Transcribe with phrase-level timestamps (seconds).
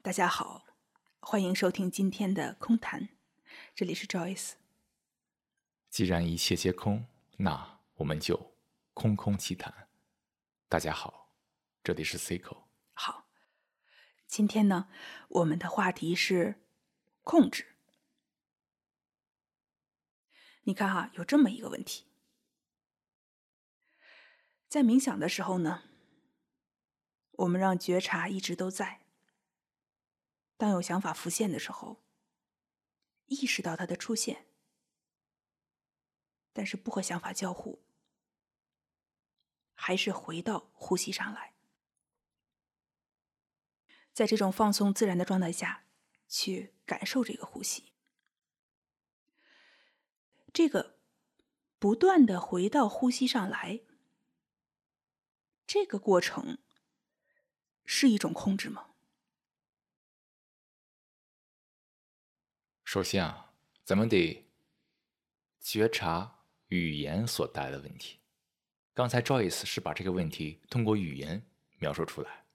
[0.00, 0.64] 大家好，
[1.18, 3.08] 欢迎收听今天的空谈，
[3.74, 4.52] 这里是 Joyce。
[5.90, 7.06] 既然一切皆空，
[7.38, 8.54] 那我们就
[8.94, 9.88] 空空其谈。
[10.68, 11.34] 大家好，
[11.82, 12.64] 这里是 Cico。
[12.92, 13.28] 好，
[14.28, 14.88] 今天呢，
[15.28, 16.62] 我们的话题是
[17.22, 17.76] 控制。
[20.62, 22.06] 你看哈，有这么一个问题，
[24.68, 25.82] 在冥想的时候呢，
[27.32, 29.07] 我们让觉察一直都在。
[30.58, 32.04] 当有想法浮现的时候，
[33.26, 34.48] 意识到它的出现，
[36.52, 37.80] 但是不和想法交互，
[39.72, 41.54] 还是回到呼吸上来，
[44.12, 45.84] 在这种放松自然的状态下
[46.26, 47.92] 去感受这个呼吸。
[50.52, 50.98] 这个
[51.78, 53.82] 不断的回到呼吸上来，
[55.68, 56.58] 这个过程
[57.84, 58.96] 是一种控制吗？
[62.88, 63.52] 首先啊，
[63.84, 64.46] 咱们得
[65.60, 68.18] 觉察语言所带来的问题。
[68.94, 72.46] 刚才 Joyce 是把这个问题通过语言描述出来，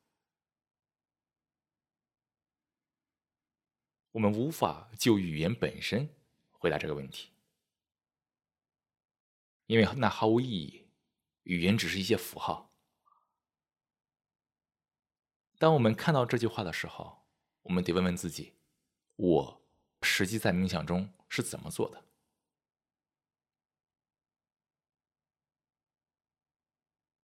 [4.09, 6.09] 我们无法就语言本身
[6.49, 7.29] 回答这个问题，
[9.67, 10.87] 因为那毫无意义。
[11.43, 12.73] 语言只是一些符号。
[15.59, 17.23] 当我们看到这句话的时候，
[17.61, 18.55] 我们得问问自己：
[19.15, 19.62] 我。
[20.03, 22.03] 实际在冥想中是怎么做的，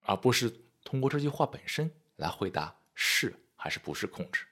[0.02, 0.50] 而不是
[0.84, 4.48] 通过这句话本身来回答是还是不是控制。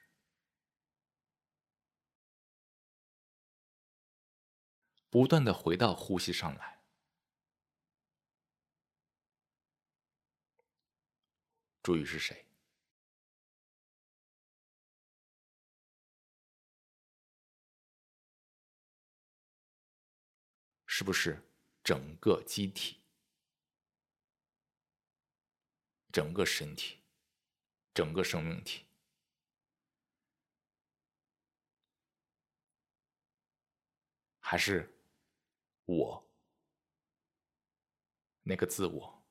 [5.10, 6.82] 不断的回到呼吸上来，
[11.82, 12.47] 注意是谁。
[20.98, 21.40] 是不是
[21.84, 22.96] 整个机体、
[26.12, 26.98] 整个身体、
[27.94, 28.84] 整个生命体，
[34.40, 34.92] 还是
[35.84, 36.28] 我
[38.42, 39.22] 那个自我？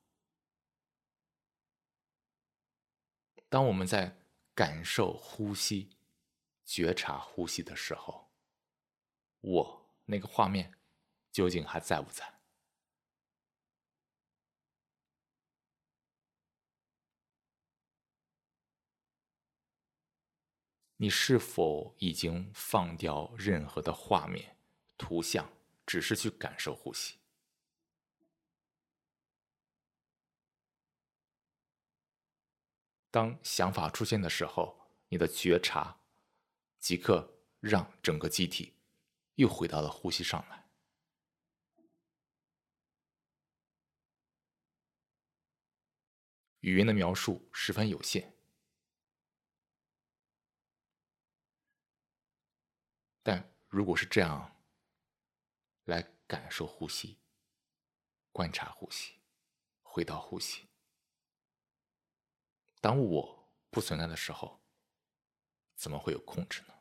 [3.50, 4.18] 当我们在
[4.56, 5.98] 感受呼吸、
[6.64, 8.32] 觉察呼吸的时候，
[9.42, 10.77] 我那个画面。
[11.38, 12.34] 究竟还在不在？
[20.96, 24.58] 你是否已经放掉任何的画面、
[24.98, 25.48] 图像，
[25.86, 27.20] 只是去感受呼吸？
[33.12, 34.76] 当想法出现的时候，
[35.10, 36.00] 你的觉察
[36.80, 38.74] 即刻让整个机体
[39.36, 40.67] 又回到了呼吸上来。
[46.68, 48.34] 语言的描述十分有限，
[53.24, 54.54] 但如果是这样
[55.86, 57.18] 来感受呼吸、
[58.34, 59.14] 观察呼吸、
[59.82, 60.68] 回到呼吸，
[62.82, 64.60] 当我不存在的时候，
[65.74, 66.74] 怎么会有控制呢？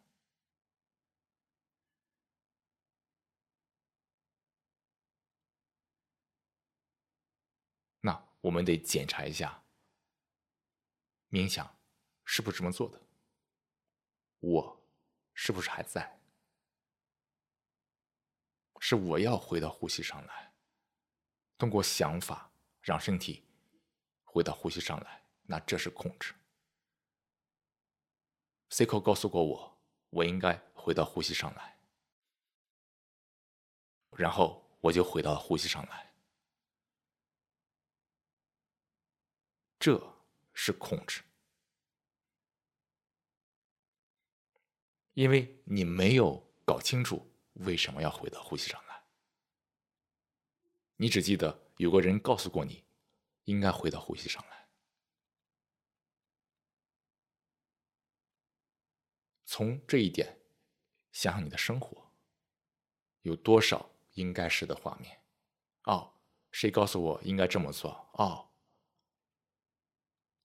[8.00, 9.62] 那我们得检查一下。
[11.30, 11.78] 冥想
[12.24, 13.00] 是不是这么做的？
[14.40, 14.86] 我
[15.34, 16.20] 是不是还在？
[18.78, 20.52] 是我要回到呼吸上来，
[21.58, 22.50] 通过想法
[22.80, 23.44] 让身体
[24.22, 26.32] 回到呼吸上来，那这是控制。
[28.70, 29.78] Cico 告诉过我，
[30.10, 31.76] 我应该回到呼吸上来，
[34.10, 36.14] 然后我就回到呼吸上来，
[39.80, 40.15] 这。
[40.58, 41.22] 是控制，
[45.12, 49.04] 因为你没有搞清楚为什么要回到呼吸上来，
[50.96, 52.82] 你只记得有个人告诉过你，
[53.44, 54.66] 应该回到呼吸上来。
[59.44, 60.40] 从这一点，
[61.12, 62.10] 想想你的生活，
[63.20, 65.20] 有多少应该是的画面？
[65.84, 66.14] 哦，
[66.50, 68.08] 谁告诉我应该这么做？
[68.14, 68.50] 哦。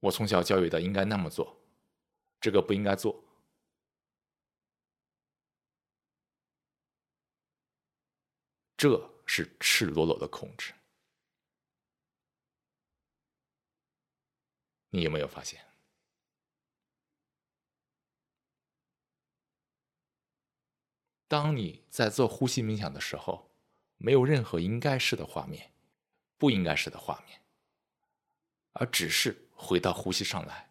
[0.02, 1.64] 我从小教育的应该那么做，
[2.40, 3.24] 这个不应该做。
[8.76, 10.74] 这是赤裸裸的控制。
[14.90, 15.64] 你有没有发现？
[21.28, 23.56] 当你在做呼吸冥想的时候，
[23.98, 25.72] 没有任何应该是的画面，
[26.38, 27.40] 不应该是的画面，
[28.74, 30.70] 而只是回到呼吸上来。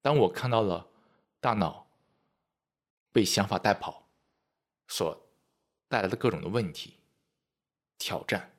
[0.00, 0.88] 当我看到了
[1.38, 1.86] 大脑
[3.12, 4.08] 被想法带跑
[4.88, 5.28] 所
[5.88, 6.96] 带来的各种的问题、
[7.98, 8.50] 挑战，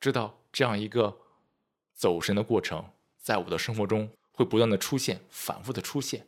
[0.00, 1.20] 知道这样一个
[1.92, 6.26] 走神的过程在我的生活中会不断的出现、反复的出现，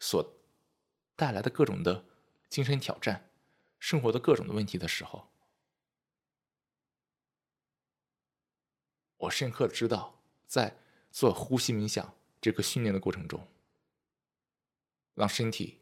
[0.00, 0.34] 所
[1.14, 2.04] 带来的各种的
[2.48, 3.30] 精神挑战、
[3.78, 5.28] 生活的各种的问题的时候，
[9.16, 10.76] 我深刻的知道，在
[11.10, 12.14] 做呼吸冥想。
[12.40, 13.48] 这个训练的过程中，
[15.14, 15.80] 让身体、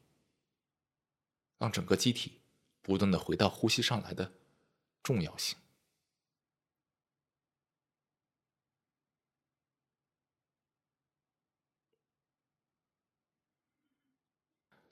[1.59, 2.41] 让整个机体
[2.83, 4.33] 不断的回到呼吸上来的
[5.03, 5.59] 重要性。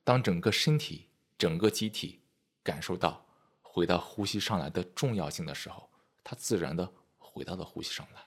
[0.02, 1.08] 当整个身体、
[1.38, 2.20] 整个机体
[2.64, 3.24] 感受到
[3.62, 5.88] 回到呼吸上来的重要性的时候，
[6.24, 8.26] 它自然的回到了呼吸上来，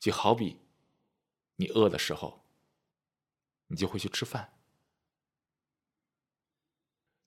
[0.00, 0.58] 就好比。
[1.56, 2.42] 你饿的时候，
[3.68, 4.58] 你就会去吃饭。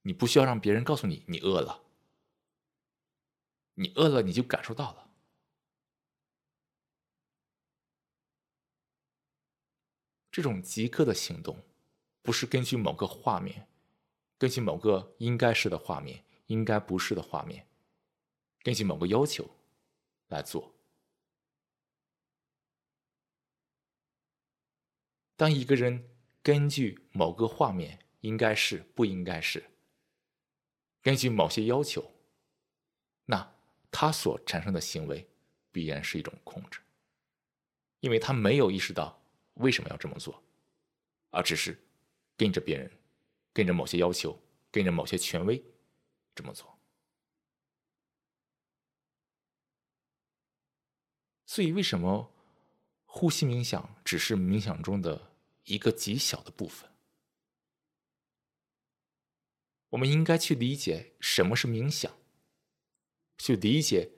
[0.02, 1.84] 你不需要让别人告诉你你饿了，
[3.76, 5.12] 你饿了你就感受到了。
[10.32, 11.64] 这种即刻的行动，
[12.24, 13.68] 不是根据某个画面，
[14.40, 17.68] 根据某个应该是的画面，应该不是的画面，
[18.64, 19.48] 根据某个要求
[20.30, 20.73] 来做。
[25.44, 26.10] 当一个人
[26.42, 29.62] 根据某个画面应该是不应该是，
[31.02, 32.10] 根据某些要求，
[33.26, 33.54] 那
[33.92, 35.28] 他所产生的行为
[35.70, 36.80] 必然是一种控制，
[38.00, 39.22] 因为他没有意识到
[39.56, 40.42] 为什么要这么做，
[41.32, 41.78] 而只是
[42.38, 42.90] 跟着别人，
[43.52, 44.42] 跟着某些要求，
[44.72, 45.62] 跟着某些权威
[46.34, 46.74] 这么做。
[51.46, 52.32] 所以，为什么
[53.04, 55.33] 呼吸冥想只是冥想中的？
[55.66, 56.90] 一个极小的部分，
[59.90, 62.12] 我们应该去理解什么是冥想，
[63.38, 64.12] 去理解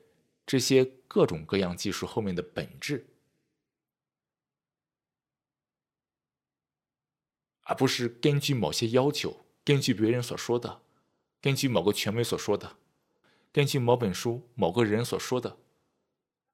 [0.46, 3.08] 这些各种各样技术后面的本质，
[7.62, 10.82] 而不是根据某些要求，根据别人所说的，
[11.42, 12.78] 根据某个权威所说的，
[13.52, 15.58] 根据某本书、某个人所说的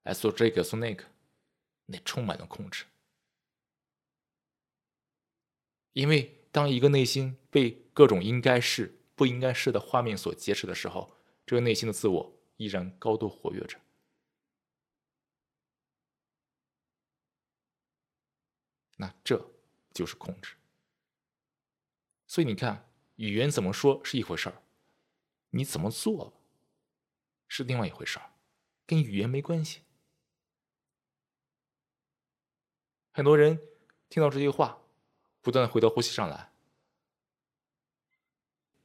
[0.04, 1.06] 来做这个做那个，
[1.86, 2.86] 那充满了控制。
[5.94, 13.78] 因为当一个内心被各种应该是、不应该是的画面所劫持的时候，这个内心的自我依然高度活跃着。
[18.98, 19.52] 那这
[19.94, 20.56] 就是控制。
[22.28, 24.62] 所以你看，语言怎么说是一回事儿，
[25.50, 26.42] 你怎么做
[27.48, 28.32] 是另外一回事儿，
[28.86, 29.82] 跟语言没关系。
[33.12, 33.60] 很多人
[34.08, 34.81] 听到这句话。
[35.42, 36.52] 不断的回到呼吸上来，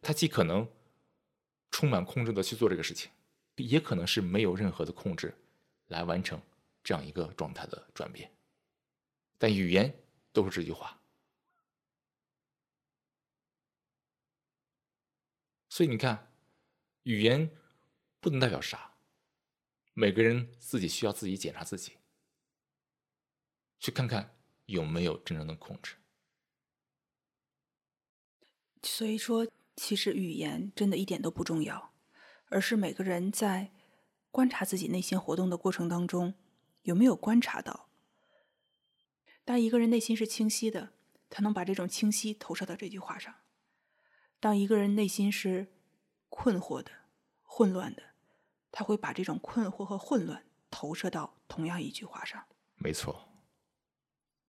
[0.00, 0.70] 他既可能
[1.70, 3.10] 充满控制的去做这个事情，
[3.56, 5.36] 也可能是没有任何的控制
[5.88, 6.40] 来完成
[6.82, 8.32] 这样一个状态的转变。
[9.36, 9.94] 但语言
[10.32, 10.98] 都是这句话，
[15.68, 16.32] 所以你看，
[17.02, 17.50] 语言
[18.18, 18.94] 不能代表啥，
[19.92, 21.98] 每个人自己需要自己检查自己，
[23.78, 24.34] 去看看
[24.64, 25.96] 有没有真正的控制。
[28.86, 31.92] 所以说，其实语言真的一点都不重要，
[32.48, 33.72] 而是每个人在
[34.30, 36.34] 观察自己内心活动的过程当中，
[36.82, 37.88] 有没有观察到。
[39.44, 40.92] 当一个人内心是清晰的，
[41.28, 43.32] 他能把这种清晰投射到这句话上；
[44.38, 45.66] 当一个人内心是
[46.28, 46.90] 困惑的、
[47.42, 48.02] 混乱的，
[48.70, 52.46] 他会把这种困惑和混乱投射到同样一句话上。
[52.76, 53.25] 没错。